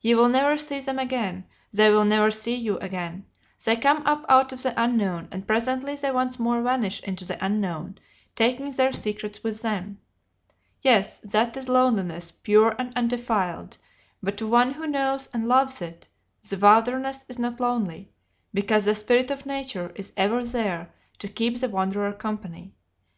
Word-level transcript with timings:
You 0.00 0.16
will 0.16 0.30
never 0.30 0.56
see 0.56 0.80
them 0.80 0.98
again; 0.98 1.44
they 1.70 1.90
will 1.90 2.06
never 2.06 2.30
see 2.30 2.54
you 2.54 2.78
again; 2.78 3.26
they 3.62 3.76
come 3.76 4.02
up 4.06 4.24
out 4.26 4.50
of 4.50 4.62
the 4.62 4.72
unknown, 4.82 5.28
and 5.30 5.46
presently 5.46 5.96
they 5.96 6.10
once 6.10 6.38
more 6.38 6.62
vanish 6.62 7.02
into 7.02 7.26
the 7.26 7.36
unknown, 7.44 7.98
taking 8.34 8.70
their 8.70 8.94
secrets 8.94 9.44
with 9.44 9.60
them. 9.60 9.98
Yes, 10.80 11.18
that 11.18 11.58
is 11.58 11.68
loneliness 11.68 12.30
pure 12.30 12.74
and 12.78 12.90
undefiled; 12.96 13.76
but 14.22 14.38
to 14.38 14.46
one 14.46 14.72
who 14.72 14.86
knows 14.86 15.28
and 15.34 15.46
loves 15.46 15.82
it, 15.82 16.08
the 16.48 16.56
wilderness 16.56 17.26
is 17.28 17.38
not 17.38 17.60
lonely, 17.60 18.10
because 18.54 18.86
the 18.86 18.94
spirit 18.94 19.30
of 19.30 19.44
nature 19.44 19.92
is 19.94 20.10
ever 20.16 20.42
there 20.42 20.90
to 21.18 21.28
keep 21.28 21.60
the 21.60 21.68
wanderer 21.68 22.14
company. 22.14 22.72